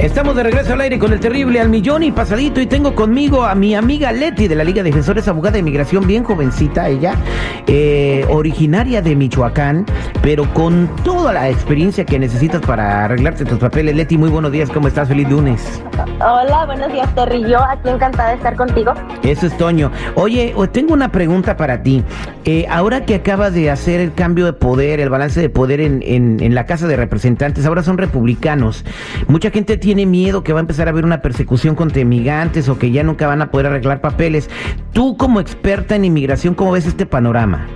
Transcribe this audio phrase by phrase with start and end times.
[0.00, 3.42] Estamos de regreso al aire con el terrible al millón y pasadito y tengo conmigo
[3.42, 7.16] a mi amiga Leti de la Liga de Defensores, abogada de inmigración, bien jovencita ella,
[7.66, 9.84] eh, originaria de Michoacán,
[10.22, 13.96] pero con toda la experiencia que necesitas para arreglarte tus papeles.
[13.96, 15.08] Leti, muy buenos días, ¿cómo estás?
[15.08, 15.82] Feliz lunes.
[16.20, 18.92] Hola, buenos días Terry, yo aquí encantada de estar contigo.
[19.24, 19.90] Eso es Toño.
[20.14, 22.04] Oye, tengo una pregunta para ti.
[22.44, 26.02] Eh, ahora que acabas de hacer el cambio de poder, el balance de poder en,
[26.06, 28.84] en, en la Casa de Representantes, ahora son republicanos.
[29.26, 32.68] Mucha gente tiene tiene miedo que va a empezar a haber una persecución contra inmigrantes
[32.68, 34.50] o que ya nunca van a poder arreglar papeles.
[34.92, 37.66] Tú como experta en inmigración, ¿cómo ves este panorama?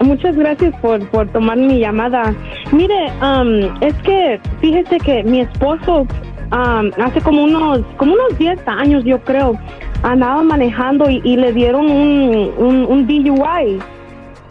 [0.00, 2.34] Muchas gracias por, por tomar mi llamada.
[2.70, 6.06] Mire, um, es que fíjese que mi esposo
[6.52, 9.58] um, hace como unos, como unos 10 años, yo creo,
[10.02, 13.78] andaba manejando y, le dieron un, un, un DUI.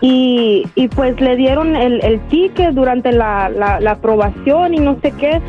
[0.00, 4.98] Y, y, pues le dieron el, el ticket durante la, la, la, aprobación y no
[5.00, 5.40] sé qué.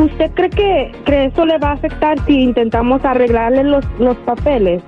[0.00, 4.82] ¿Usted cree que, que eso le va a afectar si intentamos arreglarle los, los papeles?